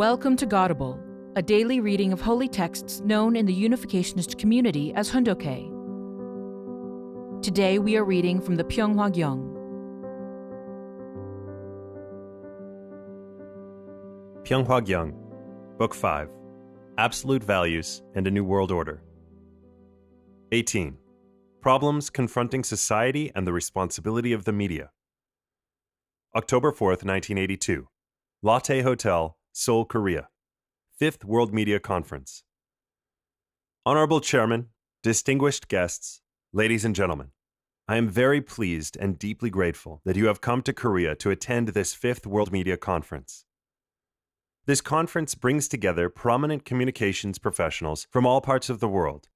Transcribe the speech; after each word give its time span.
Welcome 0.00 0.34
to 0.36 0.46
Godible, 0.46 0.98
a 1.36 1.42
daily 1.42 1.78
reading 1.78 2.10
of 2.10 2.22
holy 2.22 2.48
texts 2.48 3.02
known 3.02 3.36
in 3.36 3.44
the 3.44 3.54
Unificationist 3.54 4.38
community 4.38 4.94
as 4.94 5.10
Hoon 5.10 5.24
Dok 5.24 5.42
Hae. 5.42 5.70
Today 7.42 7.78
we 7.78 7.98
are 7.98 8.04
reading 8.06 8.40
from 8.40 8.56
the 8.56 8.64
Pyeonghwa 8.64 9.12
Gyeong. 9.12 9.42
Pyeonghwa 14.44 14.80
Gyeong, 14.86 15.12
Book 15.76 15.94
5 15.94 16.30
Absolute 16.96 17.44
Values 17.44 18.02
and 18.14 18.26
a 18.26 18.30
New 18.30 18.42
World 18.42 18.72
Order. 18.72 19.02
18. 20.52 20.96
Problems 21.60 22.08
Confronting 22.08 22.64
Society 22.64 23.30
and 23.34 23.46
the 23.46 23.52
Responsibility 23.52 24.32
of 24.32 24.46
the 24.46 24.52
Media. 24.54 24.92
October 26.34 26.72
4th, 26.72 27.04
1982. 27.04 27.86
Lotte 28.42 28.82
Hotel, 28.82 29.36
Seoul, 29.52 29.84
Korea. 29.84 30.28
Fifth 30.96 31.24
World 31.24 31.52
Media 31.52 31.80
Conference. 31.80 32.44
Honorable 33.84 34.20
Chairman, 34.20 34.68
distinguished 35.02 35.66
guests, 35.66 36.20
ladies 36.52 36.84
and 36.84 36.94
gentlemen, 36.94 37.32
I 37.88 37.96
am 37.96 38.08
very 38.08 38.40
pleased 38.40 38.96
and 39.00 39.18
deeply 39.18 39.50
grateful 39.50 40.02
that 40.04 40.14
you 40.14 40.26
have 40.26 40.40
come 40.40 40.62
to 40.62 40.72
Korea 40.72 41.16
to 41.16 41.30
attend 41.30 41.68
this 41.68 41.94
fifth 41.94 42.28
World 42.28 42.52
Media 42.52 42.76
Conference. 42.76 43.44
This 44.66 44.80
conference 44.80 45.34
brings 45.34 45.66
together 45.66 46.08
prominent 46.08 46.64
communications 46.64 47.40
professionals 47.40 48.06
from 48.08 48.24
all 48.24 48.40
parts 48.40 48.70
of 48.70 48.78
the 48.78 48.88
world 48.88 49.28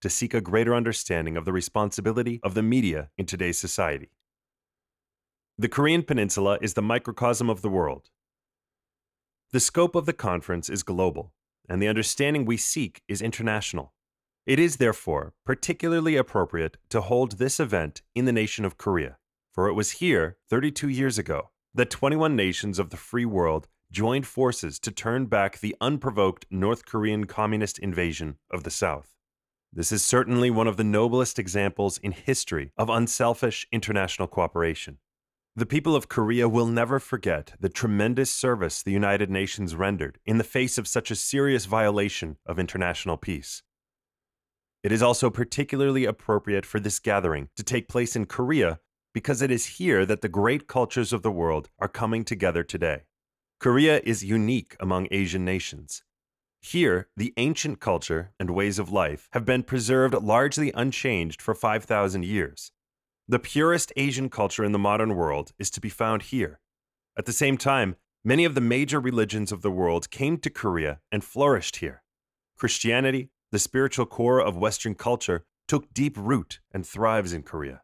to 0.00 0.10
seek 0.10 0.34
a 0.34 0.40
greater 0.40 0.74
understanding 0.74 1.36
of 1.36 1.44
the 1.44 1.52
responsibility 1.52 2.40
of 2.42 2.54
the 2.54 2.62
media 2.62 3.10
in 3.16 3.24
today's 3.24 3.58
society. 3.58 4.10
The 5.56 5.68
Korean 5.68 6.02
Peninsula 6.02 6.58
is 6.60 6.74
the 6.74 6.82
microcosm 6.82 7.48
of 7.48 7.62
the 7.62 7.70
world. 7.70 8.10
The 9.52 9.58
scope 9.58 9.96
of 9.96 10.06
the 10.06 10.12
conference 10.12 10.70
is 10.70 10.84
global, 10.84 11.32
and 11.68 11.82
the 11.82 11.88
understanding 11.88 12.44
we 12.44 12.56
seek 12.56 13.02
is 13.08 13.20
international. 13.20 13.94
It 14.46 14.60
is, 14.60 14.76
therefore, 14.76 15.34
particularly 15.44 16.14
appropriate 16.14 16.76
to 16.90 17.00
hold 17.00 17.32
this 17.32 17.58
event 17.58 18.02
in 18.14 18.26
the 18.26 18.32
nation 18.32 18.64
of 18.64 18.78
Korea, 18.78 19.18
for 19.52 19.66
it 19.66 19.72
was 19.72 19.98
here, 19.98 20.36
32 20.48 20.88
years 20.88 21.18
ago, 21.18 21.50
that 21.74 21.90
21 21.90 22.36
nations 22.36 22.78
of 22.78 22.90
the 22.90 22.96
free 22.96 23.24
world 23.24 23.66
joined 23.90 24.24
forces 24.24 24.78
to 24.78 24.92
turn 24.92 25.26
back 25.26 25.58
the 25.58 25.74
unprovoked 25.80 26.46
North 26.48 26.86
Korean 26.86 27.24
communist 27.24 27.76
invasion 27.80 28.36
of 28.52 28.62
the 28.62 28.70
South. 28.70 29.16
This 29.72 29.90
is 29.90 30.04
certainly 30.04 30.52
one 30.52 30.68
of 30.68 30.76
the 30.76 30.84
noblest 30.84 31.40
examples 31.40 31.98
in 31.98 32.12
history 32.12 32.70
of 32.76 32.88
unselfish 32.88 33.66
international 33.72 34.28
cooperation. 34.28 34.98
The 35.56 35.66
people 35.66 35.96
of 35.96 36.08
Korea 36.08 36.48
will 36.48 36.66
never 36.66 37.00
forget 37.00 37.54
the 37.58 37.68
tremendous 37.68 38.30
service 38.30 38.84
the 38.84 38.92
United 38.92 39.30
Nations 39.30 39.74
rendered 39.74 40.20
in 40.24 40.38
the 40.38 40.44
face 40.44 40.78
of 40.78 40.86
such 40.86 41.10
a 41.10 41.16
serious 41.16 41.64
violation 41.64 42.36
of 42.46 42.60
international 42.60 43.16
peace. 43.16 43.64
It 44.84 44.92
is 44.92 45.02
also 45.02 45.28
particularly 45.28 46.04
appropriate 46.04 46.64
for 46.64 46.78
this 46.78 47.00
gathering 47.00 47.48
to 47.56 47.64
take 47.64 47.88
place 47.88 48.14
in 48.14 48.26
Korea 48.26 48.78
because 49.12 49.42
it 49.42 49.50
is 49.50 49.78
here 49.78 50.06
that 50.06 50.20
the 50.20 50.28
great 50.28 50.68
cultures 50.68 51.12
of 51.12 51.22
the 51.22 51.32
world 51.32 51.68
are 51.80 51.88
coming 51.88 52.24
together 52.24 52.62
today. 52.62 53.02
Korea 53.58 54.00
is 54.04 54.24
unique 54.24 54.76
among 54.78 55.08
Asian 55.10 55.44
nations. 55.44 56.04
Here, 56.62 57.08
the 57.16 57.34
ancient 57.36 57.80
culture 57.80 58.32
and 58.38 58.50
ways 58.50 58.78
of 58.78 58.92
life 58.92 59.28
have 59.32 59.44
been 59.44 59.64
preserved 59.64 60.14
largely 60.14 60.70
unchanged 60.76 61.42
for 61.42 61.54
5,000 61.54 62.24
years. 62.24 62.70
The 63.28 63.38
purest 63.38 63.92
Asian 63.96 64.28
culture 64.28 64.64
in 64.64 64.72
the 64.72 64.78
modern 64.78 65.14
world 65.14 65.52
is 65.58 65.70
to 65.70 65.80
be 65.80 65.88
found 65.88 66.22
here. 66.22 66.60
At 67.16 67.26
the 67.26 67.32
same 67.32 67.56
time, 67.56 67.96
many 68.24 68.44
of 68.44 68.54
the 68.54 68.60
major 68.60 69.00
religions 69.00 69.52
of 69.52 69.62
the 69.62 69.70
world 69.70 70.10
came 70.10 70.38
to 70.38 70.50
Korea 70.50 71.00
and 71.12 71.22
flourished 71.22 71.76
here. 71.76 72.02
Christianity, 72.56 73.30
the 73.52 73.58
spiritual 73.58 74.06
core 74.06 74.40
of 74.40 74.56
Western 74.56 74.94
culture, 74.94 75.44
took 75.68 75.92
deep 75.94 76.16
root 76.18 76.60
and 76.72 76.86
thrives 76.86 77.32
in 77.32 77.42
Korea. 77.42 77.82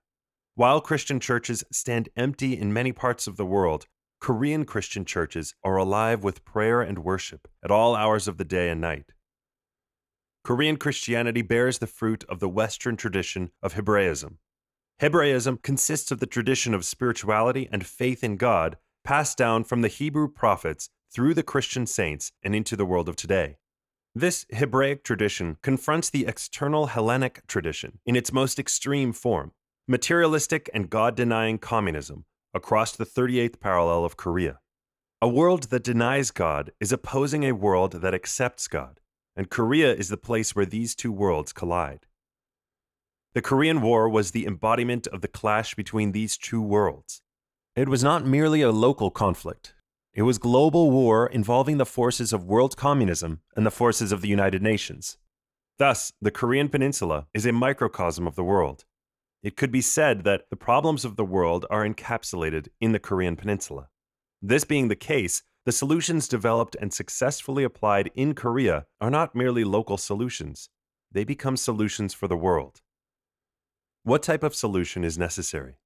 While 0.55 0.81
Christian 0.81 1.21
churches 1.21 1.65
stand 1.71 2.09
empty 2.17 2.59
in 2.59 2.73
many 2.73 2.93
parts 2.93 3.27
of 3.27 3.37
the 3.37 3.47
world, 3.47 3.87
Korean 4.21 4.65
Christian 4.65 5.05
churches 5.05 5.55
are 5.63 5.77
alive 5.77 6.25
with 6.25 6.45
prayer 6.45 6.81
and 6.81 7.05
worship 7.05 7.47
at 7.63 7.71
all 7.71 7.95
hours 7.95 8.27
of 8.27 8.39
the 8.39 8.45
day 8.45 8.71
and 8.71 8.81
night. 8.81 9.13
Korean 10.43 10.77
Christianity 10.77 11.43
bears 11.43 11.79
the 11.79 11.87
fruit 11.87 12.25
of 12.29 12.41
the 12.41 12.49
Western 12.49 12.97
tradition 12.97 13.51
of 13.63 13.75
Hebraism. 13.75 14.39
Hebraism 14.99 15.59
consists 15.59 16.11
of 16.11 16.21
the 16.21 16.27
tradition 16.27 16.73
of 16.73 16.83
spirituality 16.83 17.69
and 17.71 17.85
faith 17.85 18.25
in 18.25 18.39
God 18.39 18.79
passed 19.05 19.37
down 19.37 19.63
from 19.63 19.83
the 19.83 19.89
Hebrew 19.89 20.27
prophets 20.27 20.89
through 21.13 21.35
the 21.35 21.43
Christian 21.43 21.87
saints 21.87 22.33
and 22.43 22.55
into 22.55 22.77
the 22.77 22.87
world 22.87 23.07
of 23.07 23.15
today. 23.15 23.59
This 24.15 24.47
Hebraic 24.49 25.05
tradition 25.05 25.59
confronts 25.61 26.09
the 26.09 26.25
external 26.27 26.87
Hellenic 26.87 27.47
tradition 27.47 27.99
in 28.07 28.17
its 28.17 28.33
most 28.33 28.59
extreme 28.59 29.13
form 29.13 29.53
materialistic 29.87 30.71
and 30.73 30.89
God 30.89 31.15
denying 31.15 31.59
communism 31.59 32.25
across 32.55 32.97
the 32.97 33.05
38th 33.05 33.61
parallel 33.61 34.03
of 34.03 34.17
Korea. 34.17 34.61
A 35.21 35.29
world 35.29 35.65
that 35.65 35.85
denies 35.85 36.31
God 36.31 36.73
is 36.81 36.91
opposing 36.91 37.45
a 37.45 37.53
world 37.53 37.93
that 37.93 38.15
accepts 38.15 38.67
God, 38.67 39.01
and 39.37 39.51
Korea 39.51 39.95
is 39.95 40.09
the 40.09 40.17
place 40.17 40.57
where 40.57 40.67
these 40.67 40.95
two 40.95 41.13
worlds 41.13 41.53
collide. 41.53 42.06
The 43.37 43.43
Korean 43.43 43.83
War 43.83 44.09
was 44.09 44.31
the 44.31 44.47
embodiment 44.47 45.07
of 45.09 45.21
the 45.21 45.29
clash 45.29 45.75
between 45.75 46.13
these 46.13 46.39
two 46.39 46.63
worlds. 46.63 47.21
It 47.75 47.87
was 47.87 48.03
not 48.03 48.25
merely 48.25 48.63
a 48.63 48.73
local 48.73 49.11
conflict. 49.11 49.75
It 50.15 50.23
was 50.23 50.39
global 50.39 50.91
war 50.91 51.27
involving 51.27 51.77
the 51.77 51.85
forces 51.85 52.33
of 52.33 52.47
world 52.47 52.79
communism 52.79 53.43
and 53.55 53.67
the 53.67 53.71
forces 53.71 54.11
of 54.11 54.23
the 54.23 54.29
United 54.29 54.63
Nations. 54.63 55.19
Thus, 55.79 56.15
the 56.19 56.31
Korean 56.31 56.71
Peninsula 56.71 57.27
is 57.35 57.45
a 57.45 57.53
microcosm 57.53 58.27
of 58.27 58.37
the 58.37 58.43
world. 58.43 58.87
It 59.43 59.55
could 59.55 59.71
be 59.71 59.83
said 59.83 60.25
that 60.25 60.49
the 60.49 60.57
problems 60.57 61.05
of 61.05 61.17
the 61.17 61.25
world 61.27 61.67
are 61.69 61.87
encapsulated 61.87 62.69
in 62.81 62.93
the 62.93 62.99
Korean 62.99 63.37
Peninsula. 63.37 63.91
This 64.41 64.65
being 64.65 64.89
the 64.89 64.97
case, 64.97 65.43
the 65.67 65.73
solutions 65.73 66.27
developed 66.27 66.75
and 66.81 66.91
successfully 66.91 67.65
applied 67.65 68.11
in 68.15 68.35
Korea 68.35 68.87
are 68.99 69.11
not 69.11 69.35
merely 69.35 69.63
local 69.63 69.99
solutions, 69.99 70.71
they 71.13 71.25
become 71.25 71.59
solutions 71.59 72.15
for 72.15 72.29
the 72.29 72.37
world. 72.39 72.81
What 74.07 74.23
type 74.23 74.45
of 74.45 74.55
solution 74.55 75.03
is 75.03 75.19
necessary? 75.19 75.79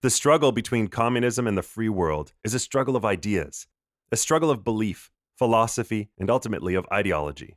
The 0.00 0.10
struggle 0.10 0.52
between 0.52 0.86
communism 0.86 1.44
and 1.48 1.58
the 1.58 1.62
free 1.64 1.88
world 1.88 2.32
is 2.44 2.54
a 2.54 2.60
struggle 2.60 2.94
of 2.94 3.04
ideas, 3.04 3.66
a 4.12 4.16
struggle 4.16 4.48
of 4.48 4.62
belief, 4.62 5.10
philosophy, 5.36 6.08
and 6.16 6.30
ultimately 6.30 6.76
of 6.76 6.86
ideology. 6.92 7.56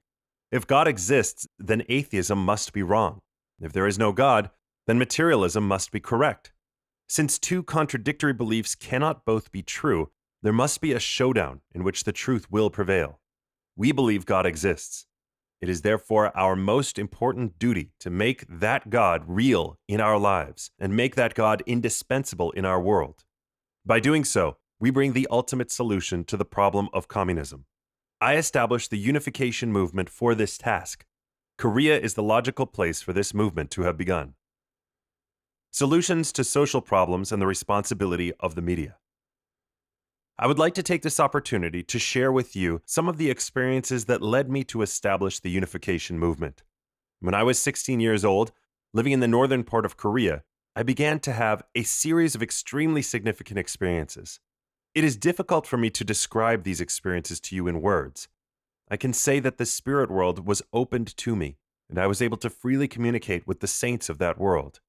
If 0.51 0.65
God 0.65 0.87
exists, 0.87 1.47
then 1.59 1.83
atheism 1.87 2.43
must 2.43 2.73
be 2.73 2.81
wrong. 2.81 3.21
If 3.59 3.73
there 3.73 3.85
is 3.85 3.99
no 3.99 4.11
God, 4.11 4.49
then 4.87 4.97
materialism 4.97 5.67
must 5.67 5.91
be 5.91 5.99
correct. 5.99 6.51
Since 7.07 7.37
two 7.37 7.61
contradictory 7.61 8.33
beliefs 8.33 8.73
cannot 8.73 9.23
both 9.23 9.51
be 9.51 9.61
true, 9.61 10.09
there 10.41 10.51
must 10.51 10.81
be 10.81 10.93
a 10.93 10.99
showdown 10.99 11.61
in 11.75 11.83
which 11.83 12.05
the 12.05 12.11
truth 12.11 12.49
will 12.49 12.71
prevail. 12.71 13.19
We 13.75 13.91
believe 13.91 14.25
God 14.25 14.47
exists. 14.47 15.05
It 15.61 15.69
is 15.69 15.83
therefore 15.83 16.35
our 16.35 16.55
most 16.55 16.97
important 16.97 17.59
duty 17.59 17.91
to 17.99 18.09
make 18.09 18.45
that 18.49 18.89
God 18.89 19.23
real 19.27 19.77
in 19.87 20.01
our 20.01 20.17
lives 20.17 20.71
and 20.79 20.95
make 20.95 21.15
that 21.15 21.35
God 21.35 21.61
indispensable 21.67 22.49
in 22.51 22.65
our 22.65 22.81
world. 22.81 23.23
By 23.85 23.99
doing 23.99 24.23
so, 24.23 24.57
we 24.79 24.89
bring 24.89 25.13
the 25.13 25.27
ultimate 25.29 25.69
solution 25.69 26.23
to 26.25 26.35
the 26.35 26.45
problem 26.45 26.89
of 26.93 27.07
communism. 27.07 27.65
I 28.19 28.37
established 28.37 28.89
the 28.89 28.97
unification 28.97 29.71
movement 29.71 30.09
for 30.09 30.33
this 30.33 30.57
task. 30.57 31.05
Korea 31.59 31.99
is 31.99 32.15
the 32.15 32.23
logical 32.23 32.65
place 32.65 33.03
for 33.03 33.13
this 33.13 33.31
movement 33.31 33.69
to 33.71 33.83
have 33.83 33.97
begun. 33.97 34.33
Solutions 35.69 36.31
to 36.31 36.43
social 36.43 36.81
problems 36.81 37.31
and 37.31 37.39
the 37.39 37.47
responsibility 37.47 38.33
of 38.39 38.55
the 38.55 38.61
media. 38.63 38.97
I 40.41 40.47
would 40.47 40.57
like 40.57 40.73
to 40.73 40.81
take 40.81 41.03
this 41.03 41.19
opportunity 41.19 41.83
to 41.83 41.99
share 41.99 42.31
with 42.31 42.55
you 42.55 42.81
some 42.83 43.07
of 43.07 43.17
the 43.17 43.29
experiences 43.29 44.05
that 44.05 44.23
led 44.23 44.49
me 44.49 44.63
to 44.63 44.81
establish 44.81 45.39
the 45.39 45.51
unification 45.51 46.17
movement. 46.17 46.63
When 47.19 47.35
I 47.35 47.43
was 47.43 47.59
16 47.59 47.99
years 47.99 48.25
old, 48.25 48.51
living 48.91 49.11
in 49.11 49.19
the 49.19 49.27
northern 49.27 49.63
part 49.63 49.85
of 49.85 49.97
Korea, 49.97 50.41
I 50.75 50.81
began 50.81 51.19
to 51.19 51.33
have 51.33 51.61
a 51.75 51.83
series 51.83 52.33
of 52.33 52.41
extremely 52.41 53.03
significant 53.03 53.59
experiences. 53.59 54.39
It 54.95 55.03
is 55.03 55.15
difficult 55.15 55.67
for 55.67 55.77
me 55.77 55.91
to 55.91 56.03
describe 56.03 56.63
these 56.63 56.81
experiences 56.81 57.39
to 57.41 57.55
you 57.55 57.67
in 57.67 57.79
words. 57.79 58.27
I 58.89 58.97
can 58.97 59.13
say 59.13 59.39
that 59.41 59.59
the 59.59 59.65
spirit 59.67 60.09
world 60.09 60.47
was 60.47 60.63
opened 60.73 61.15
to 61.17 61.35
me, 61.35 61.57
and 61.87 61.99
I 61.99 62.07
was 62.07 62.19
able 62.19 62.37
to 62.37 62.49
freely 62.49 62.87
communicate 62.87 63.45
with 63.45 63.59
the 63.59 63.67
saints 63.67 64.09
of 64.09 64.17
that 64.17 64.39
world. 64.39 64.79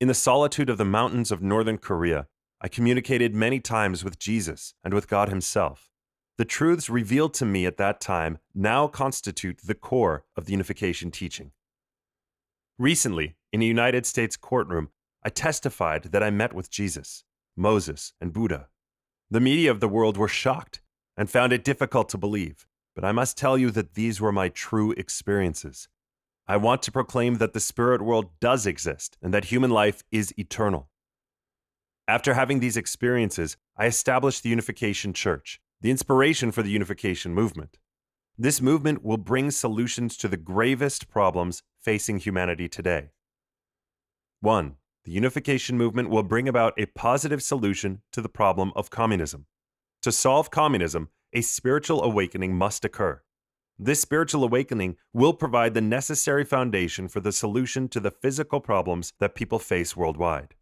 In 0.00 0.08
the 0.08 0.14
solitude 0.14 0.70
of 0.70 0.78
the 0.78 0.86
mountains 0.86 1.30
of 1.30 1.42
northern 1.42 1.76
Korea, 1.76 2.26
I 2.64 2.68
communicated 2.68 3.34
many 3.34 3.60
times 3.60 4.02
with 4.02 4.18
Jesus 4.18 4.72
and 4.82 4.94
with 4.94 5.06
God 5.06 5.28
Himself. 5.28 5.90
The 6.38 6.46
truths 6.46 6.88
revealed 6.88 7.34
to 7.34 7.44
me 7.44 7.66
at 7.66 7.76
that 7.76 8.00
time 8.00 8.38
now 8.54 8.86
constitute 8.86 9.60
the 9.62 9.74
core 9.74 10.24
of 10.34 10.46
the 10.46 10.52
unification 10.52 11.10
teaching. 11.10 11.50
Recently, 12.78 13.36
in 13.52 13.60
a 13.60 13.66
United 13.66 14.06
States 14.06 14.38
courtroom, 14.38 14.88
I 15.22 15.28
testified 15.28 16.04
that 16.04 16.22
I 16.22 16.30
met 16.30 16.54
with 16.54 16.70
Jesus, 16.70 17.24
Moses, 17.54 18.14
and 18.18 18.32
Buddha. 18.32 18.68
The 19.30 19.40
media 19.40 19.70
of 19.70 19.80
the 19.80 19.86
world 19.86 20.16
were 20.16 20.26
shocked 20.26 20.80
and 21.18 21.28
found 21.28 21.52
it 21.52 21.64
difficult 21.64 22.08
to 22.08 22.18
believe. 22.18 22.66
but 22.94 23.04
I 23.04 23.12
must 23.12 23.36
tell 23.36 23.58
you 23.58 23.70
that 23.72 23.92
these 23.92 24.22
were 24.22 24.32
my 24.32 24.48
true 24.48 24.92
experiences. 24.92 25.86
I 26.48 26.56
want 26.56 26.80
to 26.84 26.92
proclaim 26.92 27.34
that 27.34 27.52
the 27.52 27.60
spirit 27.60 28.00
world 28.00 28.30
does 28.40 28.66
exist 28.66 29.18
and 29.20 29.34
that 29.34 29.46
human 29.52 29.70
life 29.70 30.02
is 30.10 30.32
eternal. 30.38 30.88
After 32.06 32.34
having 32.34 32.60
these 32.60 32.76
experiences, 32.76 33.56
I 33.78 33.86
established 33.86 34.42
the 34.42 34.50
Unification 34.50 35.14
Church, 35.14 35.58
the 35.80 35.90
inspiration 35.90 36.52
for 36.52 36.62
the 36.62 36.70
Unification 36.70 37.32
movement. 37.32 37.78
This 38.36 38.60
movement 38.60 39.02
will 39.02 39.16
bring 39.16 39.50
solutions 39.50 40.18
to 40.18 40.28
the 40.28 40.36
gravest 40.36 41.08
problems 41.08 41.62
facing 41.80 42.18
humanity 42.18 42.68
today. 42.68 43.12
1. 44.40 44.74
The 45.04 45.12
Unification 45.12 45.78
movement 45.78 46.10
will 46.10 46.22
bring 46.22 46.46
about 46.46 46.74
a 46.78 46.86
positive 46.86 47.42
solution 47.42 48.02
to 48.12 48.20
the 48.20 48.28
problem 48.28 48.72
of 48.76 48.90
communism. 48.90 49.46
To 50.02 50.12
solve 50.12 50.50
communism, 50.50 51.08
a 51.32 51.40
spiritual 51.40 52.02
awakening 52.02 52.54
must 52.54 52.84
occur. 52.84 53.22
This 53.78 54.02
spiritual 54.02 54.44
awakening 54.44 54.96
will 55.14 55.32
provide 55.32 55.72
the 55.72 55.80
necessary 55.80 56.44
foundation 56.44 57.08
for 57.08 57.20
the 57.20 57.32
solution 57.32 57.88
to 57.88 58.00
the 58.00 58.10
physical 58.10 58.60
problems 58.60 59.14
that 59.20 59.34
people 59.34 59.58
face 59.58 59.96
worldwide. 59.96 60.54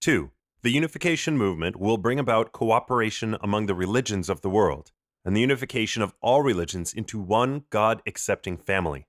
2. 0.00 0.30
The 0.62 0.70
unification 0.70 1.36
movement 1.36 1.76
will 1.76 1.98
bring 1.98 2.18
about 2.18 2.52
cooperation 2.52 3.36
among 3.42 3.66
the 3.66 3.74
religions 3.74 4.30
of 4.30 4.40
the 4.40 4.48
world 4.48 4.92
and 5.26 5.36
the 5.36 5.42
unification 5.42 6.02
of 6.02 6.14
all 6.22 6.42
religions 6.42 6.94
into 6.94 7.18
one 7.20 7.64
God 7.68 8.00
accepting 8.06 8.56
family. 8.56 9.06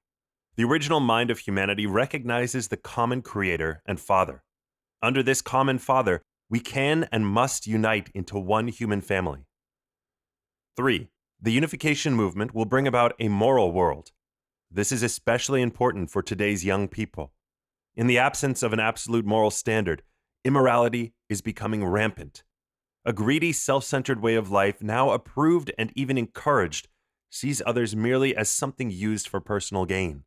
The 0.57 0.65
original 0.65 0.99
mind 0.99 1.31
of 1.31 1.39
humanity 1.39 1.85
recognizes 1.85 2.67
the 2.67 2.77
common 2.77 3.21
Creator 3.21 3.81
and 3.85 4.01
Father. 4.01 4.43
Under 5.01 5.23
this 5.23 5.41
common 5.41 5.79
Father, 5.79 6.23
we 6.49 6.59
can 6.59 7.07
and 7.09 7.25
must 7.25 7.67
unite 7.67 8.09
into 8.13 8.37
one 8.37 8.67
human 8.67 8.99
family. 8.99 9.45
3. 10.75 11.07
The 11.41 11.53
unification 11.53 12.13
movement 12.13 12.53
will 12.53 12.65
bring 12.65 12.85
about 12.85 13.13
a 13.17 13.29
moral 13.29 13.71
world. 13.71 14.11
This 14.69 14.91
is 14.91 15.03
especially 15.03 15.61
important 15.61 16.11
for 16.11 16.21
today's 16.21 16.65
young 16.65 16.89
people. 16.89 17.31
In 17.95 18.07
the 18.07 18.17
absence 18.17 18.61
of 18.61 18.73
an 18.73 18.79
absolute 18.81 19.25
moral 19.25 19.51
standard, 19.51 20.03
immorality 20.43 21.13
is 21.29 21.41
becoming 21.41 21.85
rampant. 21.85 22.43
A 23.05 23.13
greedy, 23.13 23.51
self 23.51 23.83
centered 23.83 24.21
way 24.21 24.35
of 24.35 24.51
life, 24.51 24.81
now 24.81 25.11
approved 25.11 25.71
and 25.77 25.91
even 25.95 26.17
encouraged, 26.17 26.87
sees 27.29 27.61
others 27.65 27.95
merely 27.95 28.35
as 28.35 28.49
something 28.49 28.91
used 28.91 29.27
for 29.27 29.39
personal 29.39 29.85
gain. 29.85 30.23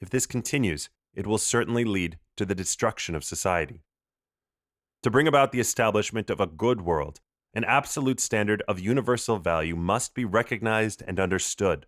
If 0.00 0.10
this 0.10 0.26
continues, 0.26 0.90
it 1.14 1.26
will 1.26 1.38
certainly 1.38 1.84
lead 1.84 2.18
to 2.36 2.44
the 2.44 2.54
destruction 2.54 3.14
of 3.14 3.24
society. 3.24 3.82
To 5.02 5.10
bring 5.10 5.28
about 5.28 5.52
the 5.52 5.60
establishment 5.60 6.30
of 6.30 6.40
a 6.40 6.46
good 6.46 6.80
world, 6.80 7.20
an 7.54 7.64
absolute 7.64 8.20
standard 8.20 8.62
of 8.68 8.80
universal 8.80 9.38
value 9.38 9.76
must 9.76 10.14
be 10.14 10.24
recognized 10.24 11.02
and 11.06 11.20
understood. 11.20 11.86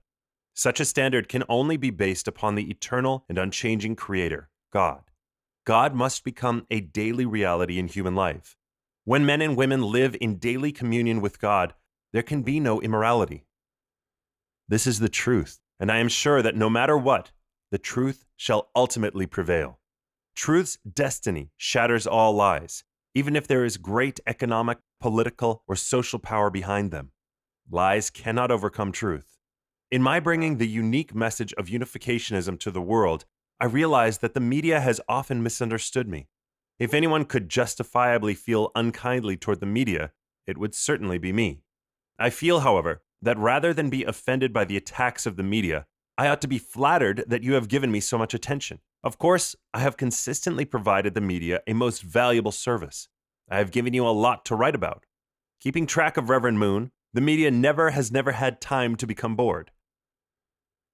Such 0.55 0.81
a 0.81 0.85
standard 0.85 1.29
can 1.29 1.45
only 1.49 1.77
be 1.77 1.91
based 1.91 2.29
upon 2.29 2.55
the 2.55 2.71
eternal 2.71 3.25
and 3.29 3.39
unchanging 3.39 3.97
Creator, 3.97 4.49
God. 4.73 5.10
God 5.65 5.95
must 5.95 6.25
become 6.25 6.67
a 6.71 6.81
daily 6.81 7.27
reality 7.27 7.79
in 7.79 7.89
human 7.89 8.15
life. 8.15 8.57
When 9.05 9.27
men 9.27 9.43
and 9.43 9.57
women 9.57 9.83
live 9.83 10.17
in 10.21 10.39
daily 10.39 10.73
communion 10.73 11.21
with 11.21 11.41
God, 11.41 11.75
there 12.13 12.23
can 12.23 12.43
be 12.43 12.61
no 12.61 12.81
immorality. 12.81 13.45
This 14.69 14.87
is 14.87 15.01
the 15.01 15.09
truth, 15.09 15.61
and 15.79 15.91
I 15.91 15.99
am 15.99 16.09
sure 16.09 16.43
that 16.43 16.57
no 16.57 16.71
matter 16.71 16.97
what, 16.97 17.33
the 17.71 17.79
truth 17.79 18.25
shall 18.37 18.71
ultimately 18.75 19.27
prevail. 19.27 19.81
Truth's 20.35 20.79
destiny 20.91 21.51
shatters 21.57 22.07
all 22.07 22.33
lies, 22.33 22.85
even 23.15 23.37
if 23.37 23.47
there 23.47 23.65
is 23.65 23.77
great 23.77 24.21
economic, 24.27 24.79
political, 25.01 25.63
or 25.67 25.77
social 25.77 26.19
power 26.19 26.51
behind 26.51 26.91
them. 26.91 27.11
Lies 27.71 28.11
cannot 28.11 28.51
overcome 28.51 28.93
truth. 28.93 29.39
In 29.91 30.03
my 30.03 30.21
bringing 30.21 30.57
the 30.57 30.69
unique 30.69 31.15
message 31.15 31.53
of 31.55 31.67
unificationism 31.67 32.59
to 32.61 32.71
the 32.71 32.81
world, 32.81 33.25
I 33.61 33.67
realized 33.67 34.23
that 34.23 34.33
the 34.33 34.41
media 34.41 34.81
has 34.81 35.03
often 35.07 35.43
misunderstood 35.43 36.09
me. 36.09 36.29
If 36.79 36.95
anyone 36.95 37.27
could 37.27 37.51
justifiably 37.51 38.35
feel 38.35 38.71
unkindly 38.75 39.37
toward 39.37 39.61
the 39.61 39.67
media, 39.67 40.13
it 40.47 40.57
would 40.57 40.75
certainly 40.75 41.19
be 41.19 41.31
me. 41.31 41.61
I 42.19 42.31
feel, 42.31 42.61
however, 42.61 43.03
that 43.21 43.37
rather 43.37 43.75
than 43.75 43.91
be 43.91 44.05
offended 44.05 44.55
by 44.55 44.65
the 44.65 44.79
attacks 44.79 45.27
of 45.27 45.37
the 45.37 45.43
media, 45.43 45.85
I 46.17 46.29
ought 46.29 46.41
to 46.41 46.49
be 46.49 46.59
flattered 46.59 47.25
that 47.27 47.43
you 47.43 47.53
have 47.53 47.69
given 47.69 47.93
me 47.93 48.01
so 48.01 48.17
much 48.17 48.33
attention. 48.33 48.81
Of 49.05 49.19
course, 49.19 49.55
I 49.75 49.81
have 49.81 49.99
consistently 49.99 50.65
provided 50.65 51.13
the 51.13 51.21
media 51.21 51.61
a 51.67 51.75
most 51.75 52.03
valuable 52.03 52.53
service. 52.53 53.09
I 53.51 53.59
have 53.59 53.73
given 53.73 53.93
you 53.93 54.07
a 54.07 54.09
lot 54.09 54.47
to 54.47 54.55
write 54.55 54.75
about. 54.75 55.05
Keeping 55.61 55.87
track 55.87 56.17
of 56.17 56.31
Reverend 56.31 56.59
Moon, 56.59 56.93
the 57.13 57.21
media 57.21 57.51
never 57.51 57.91
has 57.91 58.11
never 58.11 58.33
had 58.33 58.61
time 58.61 58.97
to 58.97 59.07
become 59.07 59.37
bored. 59.37 59.71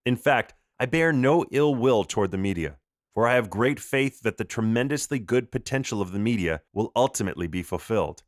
In 0.04 0.16
fact, 0.16 0.54
I 0.78 0.84
bear 0.86 1.10
no 1.10 1.46
ill 1.50 1.74
will 1.74 2.04
toward 2.04 2.32
the 2.32 2.38
media, 2.38 2.76
for 3.14 3.26
I 3.26 3.34
have 3.34 3.48
great 3.48 3.80
faith 3.80 4.20
that 4.20 4.36
the 4.36 4.44
tremendously 4.44 5.18
good 5.18 5.50
potential 5.50 6.02
of 6.02 6.12
the 6.12 6.18
media 6.18 6.60
will 6.74 6.92
ultimately 6.94 7.46
be 7.46 7.62
fulfilled. 7.62 8.22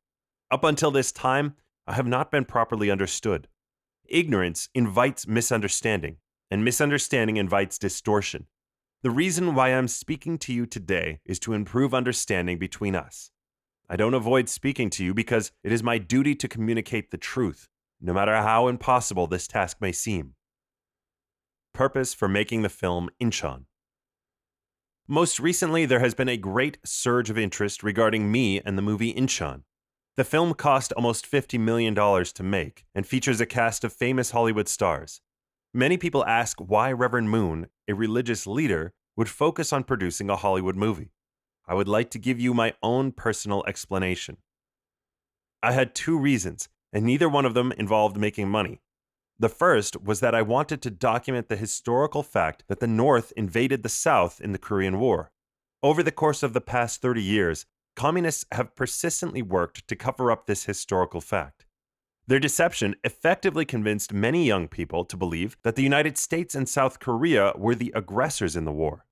Up 0.50 0.65
until 0.65 0.91
this 0.91 1.12
time, 1.12 1.56
I 1.87 1.93
have 1.93 2.06
not 2.06 2.31
been 2.31 2.47
properly 2.47 2.91
understood. 2.91 3.49
Ignorance 4.09 4.71
invites 4.75 5.27
misunderstanding, 5.27 6.17
and 6.50 6.65
misunderstanding 6.65 7.37
invites 7.37 7.77
distortion. 7.77 8.47
The 9.03 9.11
reason 9.11 9.55
why 9.55 9.69
I'm 9.69 9.87
speaking 9.87 10.39
to 10.39 10.53
you 10.55 10.65
today 10.65 11.21
is 11.27 11.39
to 11.41 11.53
improve 11.53 11.93
understanding 11.93 12.59
between 12.59 12.97
us. 12.97 13.31
I 13.91 13.97
don't 13.97 14.15
avoid 14.15 14.49
speaking 14.49 14.89
to 14.91 15.05
you 15.05 15.12
because 15.12 15.53
it 15.62 15.71
is 15.71 15.83
my 15.83 15.99
duty 15.99 16.35
to 16.37 16.49
communicate 16.49 17.11
the 17.11 17.19
truth, 17.19 17.69
no 18.00 18.15
matter 18.15 18.35
how 18.35 18.69
impossible 18.69 19.27
this 19.27 19.47
task 19.47 19.83
may 19.83 19.93
seem. 19.93 20.35
Purpose 21.78 22.12
for 22.12 22.26
making 22.26 22.62
the 22.62 22.69
film 22.69 23.08
Inchon. 23.20 23.66
Most 25.06 25.38
recently, 25.38 25.86
there 25.86 26.00
has 26.00 26.12
been 26.12 26.28
a 26.28 26.36
great 26.36 26.76
surge 26.84 27.30
of 27.30 27.38
interest 27.38 27.84
regarding 27.84 28.32
me 28.32 28.60
and 28.60 28.76
the 28.76 28.82
movie 28.82 29.14
Inchon. 29.14 29.62
The 30.16 30.25
film 30.25 30.54
cost 30.54 30.92
almost 30.94 31.30
$50 31.30 31.60
million 31.60 31.94
to 31.94 32.42
make 32.42 32.84
and 32.96 33.06
features 33.06 33.40
a 33.40 33.46
cast 33.46 33.84
of 33.84 33.92
famous 33.92 34.32
Hollywood 34.32 34.66
stars. 34.66 35.20
Many 35.72 35.96
people 35.96 36.26
ask 36.26 36.58
why 36.58 36.90
Reverend 36.90 37.30
Moon, 37.30 37.69
a 37.86 37.94
religious 37.94 38.44
leader, 38.44 38.92
would 39.14 39.28
focus 39.28 39.72
on 39.72 39.84
producing 39.84 40.28
a 40.28 40.34
Hollywood 40.34 40.75
movie. 40.75 41.12
I 41.69 41.75
would 41.75 41.86
like 41.86 42.10
to 42.10 42.19
give 42.19 42.40
you 42.40 42.54
my 42.54 42.75
own 42.82 43.12
personal 43.12 43.62
explanation. 43.69 44.38
I 45.62 45.70
had 45.70 45.94
two 45.94 46.19
reasons, 46.19 46.69
and 46.92 47.04
neither 47.04 47.28
one 47.28 47.44
of 47.44 47.54
them 47.54 47.70
involved 47.70 48.16
making 48.16 48.49
money. 48.49 48.80
The 49.40 49.49
first 49.49 50.02
was 50.02 50.18
that 50.18 50.35
I 50.35 50.42
wanted 50.42 50.83
to 50.83 50.90
document 50.90 51.49
the 51.49 51.57
historical 51.57 52.25
fact 52.25 52.64
that 52.66 52.80
the 52.80 52.88
North 52.88 53.33
invaded 53.37 53.83
the 53.85 53.88
South 53.88 54.40
in 54.40 54.50
the 54.50 54.59
Korean 54.59 54.99
War. 54.99 55.30
Over 55.80 56.02
the 56.02 56.11
course 56.11 56.42
of 56.42 56.54
the 56.54 56.61
past 56.61 57.00
30 57.00 57.23
years, 57.23 57.64
communists 57.95 58.45
have 58.50 58.75
persistently 58.75 59.42
worked 59.42 59.87
to 59.87 59.95
cover 59.95 60.33
up 60.33 60.47
this 60.47 60.64
historical 60.64 61.21
fact. 61.21 61.66
Their 62.26 62.40
deception 62.40 62.97
effectively 63.04 63.64
convinced 63.64 64.12
many 64.12 64.45
young 64.45 64.66
people 64.66 65.04
to 65.04 65.16
believe 65.16 65.57
that 65.62 65.76
the 65.76 65.85
United 65.85 66.18
States 66.18 66.57
and 66.57 66.68
South 66.68 66.99
Korea 66.99 67.52
were 67.57 67.76
the 67.76 67.92
aggressors 67.95 68.57
in 68.57 68.64
the 68.64 68.73
war. 68.73 69.07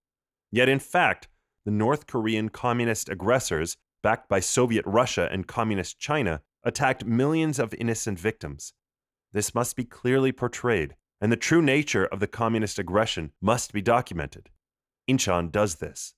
Yet, 0.51 0.69
in 0.69 0.81
fact, 0.81 1.29
the 1.65 1.71
North 1.71 2.07
Korean 2.07 2.49
communist 2.49 3.09
aggressors, 3.09 3.77
backed 4.03 4.29
by 4.29 4.41
Soviet 4.41 4.85
Russia 4.87 5.29
and 5.31 5.47
Communist 5.47 5.99
China, 5.99 6.43
attacked 6.65 7.05
millions 7.05 7.59
of 7.59 7.73
innocent 7.75 8.19
victims. 8.19 8.73
This 9.37 9.55
must 9.55 9.77
be 9.77 9.85
clearly 9.85 10.33
portrayed, 10.33 10.97
and 11.21 11.31
the 11.31 11.37
true 11.37 11.61
nature 11.61 12.07
of 12.07 12.21
the 12.21 12.27
communist 12.27 12.79
aggression 12.79 13.33
must 13.43 13.71
be 13.71 13.83
documented. 13.83 14.49
Inchon 15.07 15.53
does 15.53 15.75
this. 15.75 16.15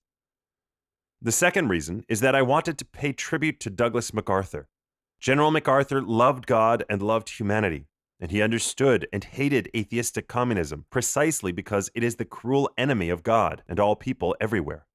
The 1.21 1.33
second 1.33 1.67
reason 1.67 2.05
is 2.09 2.21
that 2.21 2.37
I 2.37 2.43
wanted 2.43 2.79
to 2.79 2.85
pay 2.85 3.13
tribute 3.13 3.59
to 3.59 3.71
Douglas 3.71 4.15
MacArthur, 4.15 4.69
General 5.19 5.51
MacArthur 5.51 6.01
loved 6.01 6.47
God 6.47 6.85
and 6.89 7.03
loved 7.03 7.31
humanity, 7.31 7.89
and 8.21 8.31
he 8.31 8.41
understood 8.41 9.09
and 9.13 9.25
hated 9.25 9.69
atheistic 9.77 10.29
communism 10.29 10.85
precisely 10.89 11.51
because 11.51 11.91
it 11.97 12.05
is 12.05 12.17
the 12.17 12.25
cruel 12.25 12.71
enemy 12.79 13.11
of 13.11 13.25
God 13.25 13.65
and 13.67 13.81
all 13.81 13.97
people 13.97 14.37
everywhere. 14.41 14.87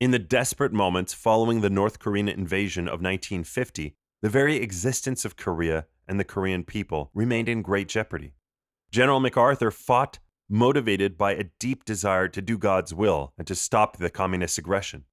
In 0.00 0.12
the 0.12 0.18
desperate 0.18 0.72
moments 0.72 1.12
following 1.12 1.60
the 1.60 1.68
North 1.68 1.98
Korean 1.98 2.26
invasion 2.26 2.88
of 2.88 3.02
1950, 3.02 3.96
the 4.26 4.30
very 4.30 4.56
existence 4.56 5.24
of 5.24 5.36
Korea 5.36 5.86
and 6.08 6.18
the 6.18 6.24
Korean 6.24 6.64
people 6.64 7.12
remained 7.14 7.48
in 7.48 7.62
great 7.62 7.86
jeopardy. 7.86 8.34
General 8.90 9.20
MacArthur 9.20 9.70
fought 9.70 10.18
motivated 10.48 11.16
by 11.16 11.30
a 11.30 11.44
deep 11.60 11.84
desire 11.84 12.26
to 12.26 12.42
do 12.42 12.58
God's 12.58 12.92
will 12.92 13.34
and 13.38 13.46
to 13.46 13.54
stop 13.54 13.98
the 13.98 14.10
communist 14.10 14.58
aggression. 14.58 15.04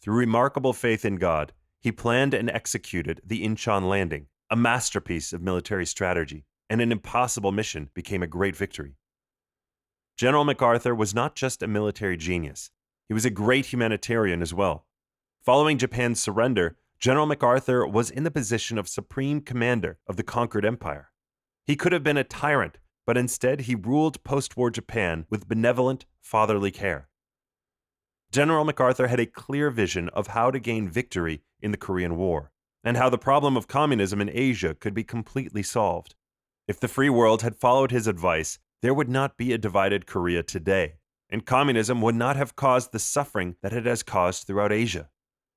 Through 0.00 0.14
remarkable 0.14 0.72
faith 0.72 1.04
in 1.04 1.16
God, 1.16 1.52
he 1.80 1.90
planned 1.90 2.34
and 2.34 2.48
executed 2.48 3.20
the 3.26 3.42
Inchon 3.44 3.88
landing, 3.88 4.26
a 4.48 4.54
masterpiece 4.54 5.32
of 5.32 5.42
military 5.42 5.84
strategy, 5.84 6.44
and 6.70 6.80
an 6.80 6.92
impossible 6.92 7.50
mission 7.50 7.90
became 7.94 8.22
a 8.22 8.28
great 8.28 8.54
victory. 8.54 8.94
General 10.16 10.44
MacArthur 10.44 10.94
was 10.94 11.12
not 11.12 11.34
just 11.34 11.64
a 11.64 11.66
military 11.66 12.16
genius, 12.16 12.70
he 13.08 13.12
was 13.12 13.24
a 13.24 13.30
great 13.30 13.72
humanitarian 13.72 14.40
as 14.40 14.54
well. 14.54 14.86
Following 15.42 15.78
Japan's 15.78 16.20
surrender, 16.20 16.76
General 17.02 17.26
MacArthur 17.26 17.84
was 17.84 18.10
in 18.10 18.22
the 18.22 18.30
position 18.30 18.78
of 18.78 18.86
supreme 18.86 19.40
commander 19.40 19.98
of 20.06 20.16
the 20.16 20.22
conquered 20.22 20.64
empire. 20.64 21.10
He 21.66 21.74
could 21.74 21.90
have 21.90 22.04
been 22.04 22.16
a 22.16 22.22
tyrant, 22.22 22.78
but 23.04 23.18
instead 23.18 23.62
he 23.62 23.74
ruled 23.74 24.22
post 24.22 24.56
war 24.56 24.70
Japan 24.70 25.26
with 25.28 25.48
benevolent, 25.48 26.06
fatherly 26.20 26.70
care. 26.70 27.08
General 28.30 28.64
MacArthur 28.64 29.08
had 29.08 29.18
a 29.18 29.26
clear 29.26 29.68
vision 29.68 30.10
of 30.10 30.28
how 30.28 30.52
to 30.52 30.60
gain 30.60 30.88
victory 30.88 31.42
in 31.60 31.72
the 31.72 31.76
Korean 31.76 32.16
War, 32.16 32.52
and 32.84 32.96
how 32.96 33.08
the 33.08 33.18
problem 33.18 33.56
of 33.56 33.66
communism 33.66 34.20
in 34.20 34.30
Asia 34.32 34.72
could 34.72 34.94
be 34.94 35.02
completely 35.02 35.64
solved. 35.64 36.14
If 36.68 36.78
the 36.78 36.86
free 36.86 37.10
world 37.10 37.42
had 37.42 37.56
followed 37.56 37.90
his 37.90 38.06
advice, 38.06 38.60
there 38.80 38.94
would 38.94 39.08
not 39.08 39.36
be 39.36 39.52
a 39.52 39.58
divided 39.58 40.06
Korea 40.06 40.44
today, 40.44 40.98
and 41.28 41.44
communism 41.44 42.00
would 42.00 42.14
not 42.14 42.36
have 42.36 42.54
caused 42.54 42.92
the 42.92 43.00
suffering 43.00 43.56
that 43.60 43.72
it 43.72 43.86
has 43.86 44.04
caused 44.04 44.46
throughout 44.46 44.70
Asia. 44.70 45.08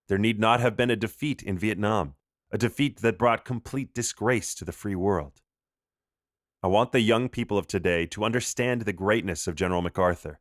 There 0.08 0.18
need 0.18 0.40
not 0.40 0.60
have 0.60 0.78
been 0.78 0.92
a 0.92 0.96
defeat 0.96 1.42
in 1.42 1.58
Vietnam, 1.58 2.16
a 2.52 2.58
defeat 2.58 3.02
that 3.02 3.18
brought 3.18 3.46
complete 3.46 3.94
disgrace 3.94 4.54
to 4.56 4.66
the 4.66 4.72
free 4.72 4.96
world. 4.96 5.42
I 6.62 6.68
want 6.68 6.92
the 6.92 7.00
young 7.00 7.30
people 7.30 7.58
of 7.58 7.68
today 7.68 8.06
to 8.08 8.24
understand 8.24 8.82
the 8.82 8.94
greatness 8.94 9.48
of 9.48 9.56
General 9.56 9.82
MacArthur. 9.82 10.40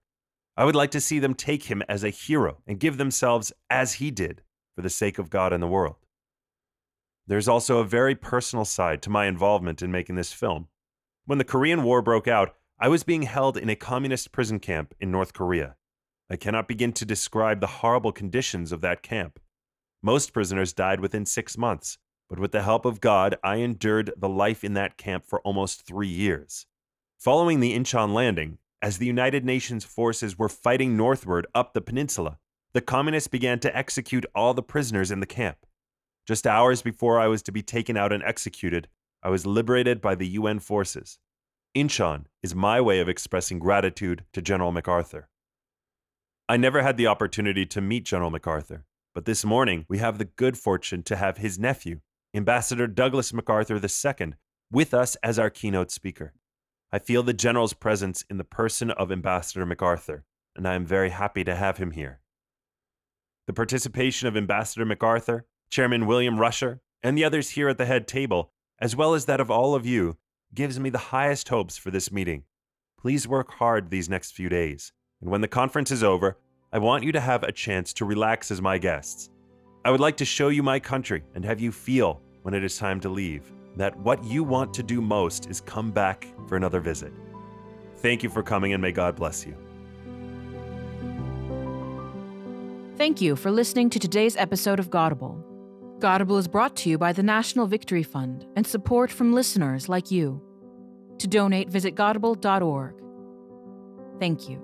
I 0.56 0.64
would 0.64 0.76
like 0.76 0.90
to 0.92 1.00
see 1.00 1.18
them 1.18 1.34
take 1.34 1.64
him 1.64 1.82
as 1.88 2.04
a 2.04 2.10
hero 2.10 2.58
and 2.66 2.78
give 2.78 2.96
themselves 2.96 3.52
as 3.68 3.94
he 3.94 4.10
did 4.10 4.42
for 4.74 4.82
the 4.82 4.90
sake 4.90 5.18
of 5.18 5.30
God 5.30 5.52
and 5.52 5.62
the 5.62 5.68
world. 5.68 5.96
There's 7.26 7.48
also 7.48 7.78
a 7.78 7.84
very 7.84 8.14
personal 8.14 8.64
side 8.64 9.02
to 9.02 9.10
my 9.10 9.26
involvement 9.26 9.82
in 9.82 9.90
making 9.90 10.16
this 10.16 10.32
film. 10.32 10.68
When 11.24 11.38
the 11.38 11.44
Korean 11.44 11.82
War 11.82 12.02
broke 12.02 12.28
out, 12.28 12.54
I 12.78 12.88
was 12.88 13.02
being 13.02 13.22
held 13.22 13.56
in 13.56 13.70
a 13.70 13.76
communist 13.76 14.30
prison 14.30 14.60
camp 14.60 14.94
in 15.00 15.10
North 15.10 15.32
Korea. 15.32 15.76
I 16.30 16.36
cannot 16.36 16.68
begin 16.68 16.92
to 16.94 17.04
describe 17.04 17.60
the 17.60 17.66
horrible 17.66 18.12
conditions 18.12 18.72
of 18.72 18.80
that 18.82 19.02
camp. 19.02 19.40
Most 20.04 20.34
prisoners 20.34 20.74
died 20.74 21.00
within 21.00 21.24
six 21.24 21.56
months, 21.56 21.96
but 22.28 22.38
with 22.38 22.52
the 22.52 22.60
help 22.60 22.84
of 22.84 23.00
God, 23.00 23.36
I 23.42 23.56
endured 23.56 24.12
the 24.18 24.28
life 24.28 24.62
in 24.62 24.74
that 24.74 24.98
camp 24.98 25.24
for 25.24 25.40
almost 25.40 25.86
three 25.86 26.08
years. 26.08 26.66
Following 27.16 27.60
the 27.60 27.74
Incheon 27.74 28.12
landing, 28.12 28.58
as 28.82 28.98
the 28.98 29.06
United 29.06 29.46
Nations 29.46 29.82
forces 29.82 30.38
were 30.38 30.50
fighting 30.50 30.94
northward 30.94 31.46
up 31.54 31.72
the 31.72 31.80
peninsula, 31.80 32.36
the 32.74 32.82
communists 32.82 33.28
began 33.28 33.60
to 33.60 33.74
execute 33.74 34.26
all 34.34 34.52
the 34.52 34.62
prisoners 34.62 35.10
in 35.10 35.20
the 35.20 35.26
camp. 35.26 35.64
Just 36.28 36.46
hours 36.46 36.82
before 36.82 37.18
I 37.18 37.28
was 37.28 37.42
to 37.44 37.52
be 37.52 37.62
taken 37.62 37.96
out 37.96 38.12
and 38.12 38.22
executed, 38.24 38.88
I 39.22 39.30
was 39.30 39.46
liberated 39.46 40.02
by 40.02 40.16
the 40.16 40.28
UN 40.28 40.58
forces. 40.58 41.18
Inchon 41.74 42.26
is 42.42 42.54
my 42.54 42.78
way 42.78 43.00
of 43.00 43.08
expressing 43.08 43.58
gratitude 43.58 44.26
to 44.34 44.42
General 44.42 44.70
MacArthur. 44.70 45.30
I 46.46 46.58
never 46.58 46.82
had 46.82 46.98
the 46.98 47.06
opportunity 47.06 47.64
to 47.64 47.80
meet 47.80 48.04
General 48.04 48.30
MacArthur, 48.30 48.84
but 49.14 49.24
this 49.24 49.44
morning 49.44 49.86
we 49.88 49.98
have 49.98 50.18
the 50.18 50.24
good 50.24 50.58
fortune 50.58 51.02
to 51.04 51.16
have 51.16 51.38
his 51.38 51.58
nephew, 51.58 52.00
Ambassador 52.34 52.88
Douglas 52.88 53.32
MacArthur 53.32 53.76
II, 53.76 54.34
with 54.72 54.92
us 54.92 55.14
as 55.22 55.38
our 55.38 55.50
keynote 55.50 55.92
speaker. 55.92 56.34
I 56.92 56.98
feel 56.98 57.22
the 57.22 57.32
General's 57.32 57.74
presence 57.74 58.24
in 58.28 58.38
the 58.38 58.44
person 58.44 58.90
of 58.90 59.12
Ambassador 59.12 59.64
MacArthur, 59.64 60.24
and 60.56 60.66
I 60.66 60.74
am 60.74 60.84
very 60.84 61.10
happy 61.10 61.44
to 61.44 61.54
have 61.54 61.78
him 61.78 61.92
here. 61.92 62.20
The 63.46 63.52
participation 63.52 64.26
of 64.26 64.36
Ambassador 64.36 64.84
MacArthur, 64.84 65.46
Chairman 65.70 66.06
William 66.06 66.40
Rusher, 66.40 66.80
and 67.02 67.16
the 67.16 67.24
others 67.24 67.50
here 67.50 67.68
at 67.68 67.78
the 67.78 67.86
head 67.86 68.08
table, 68.08 68.52
as 68.80 68.96
well 68.96 69.14
as 69.14 69.26
that 69.26 69.40
of 69.40 69.50
all 69.50 69.74
of 69.74 69.86
you, 69.86 70.16
gives 70.52 70.80
me 70.80 70.90
the 70.90 70.98
highest 70.98 71.48
hopes 71.50 71.76
for 71.76 71.90
this 71.90 72.10
meeting. 72.10 72.44
Please 72.98 73.28
work 73.28 73.52
hard 73.52 73.90
these 73.90 74.08
next 74.08 74.32
few 74.32 74.48
days, 74.48 74.92
and 75.20 75.30
when 75.30 75.40
the 75.40 75.48
conference 75.48 75.90
is 75.90 76.02
over, 76.02 76.38
I 76.74 76.78
want 76.78 77.04
you 77.04 77.12
to 77.12 77.20
have 77.20 77.44
a 77.44 77.52
chance 77.52 77.92
to 77.92 78.04
relax 78.04 78.50
as 78.50 78.60
my 78.60 78.78
guests. 78.78 79.30
I 79.84 79.92
would 79.92 80.00
like 80.00 80.16
to 80.16 80.24
show 80.24 80.48
you 80.48 80.60
my 80.60 80.80
country 80.80 81.22
and 81.36 81.44
have 81.44 81.60
you 81.60 81.70
feel, 81.70 82.20
when 82.42 82.52
it 82.52 82.64
is 82.64 82.76
time 82.76 82.98
to 83.02 83.08
leave, 83.08 83.52
that 83.76 83.96
what 83.98 84.24
you 84.24 84.42
want 84.42 84.74
to 84.74 84.82
do 84.82 85.00
most 85.00 85.48
is 85.48 85.60
come 85.60 85.92
back 85.92 86.26
for 86.48 86.56
another 86.56 86.80
visit. 86.80 87.12
Thank 87.98 88.24
you 88.24 88.28
for 88.28 88.42
coming 88.42 88.72
and 88.72 88.82
may 88.82 88.90
God 88.90 89.14
bless 89.14 89.46
you. 89.46 89.56
Thank 92.96 93.20
you 93.20 93.36
for 93.36 93.52
listening 93.52 93.88
to 93.90 94.00
today's 94.00 94.36
episode 94.36 94.80
of 94.80 94.90
Godible. 94.90 95.38
Godible 96.00 96.38
is 96.38 96.48
brought 96.48 96.74
to 96.78 96.90
you 96.90 96.98
by 96.98 97.12
the 97.12 97.22
National 97.22 97.68
Victory 97.68 98.02
Fund 98.02 98.46
and 98.56 98.66
support 98.66 99.12
from 99.12 99.32
listeners 99.32 99.88
like 99.88 100.10
you. 100.10 100.42
To 101.18 101.28
donate, 101.28 101.68
visit 101.68 101.94
godible.org. 101.94 103.00
Thank 104.18 104.48
you. 104.48 104.63